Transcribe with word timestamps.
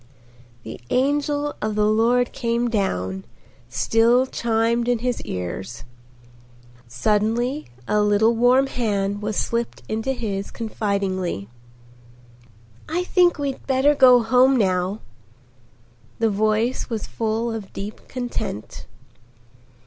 "The 0.63 0.81
angel 0.89 1.53
of 1.61 1.75
the 1.75 1.85
Lord 1.85 2.31
came 2.31 2.71
down," 2.71 3.23
still 3.69 4.25
chimed 4.25 4.87
in 4.87 4.97
his 4.97 5.21
ears. 5.21 5.83
Suddenly 6.87 7.67
a 7.87 8.01
little 8.01 8.33
warm 8.35 8.65
hand 8.65 9.21
was 9.21 9.37
slipped 9.37 9.83
into 9.87 10.13
his 10.13 10.49
confidingly. 10.49 11.49
"I 12.89 13.03
think 13.03 13.37
we'd 13.37 13.67
better 13.67 13.93
go 13.93 14.23
home 14.23 14.57
now." 14.57 15.01
The 16.17 16.31
voice 16.31 16.89
was 16.89 17.05
full 17.05 17.51
of 17.51 17.71
deep 17.71 18.07
content. 18.07 18.87